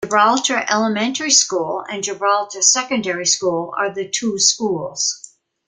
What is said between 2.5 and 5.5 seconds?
Secondary School are the two schools.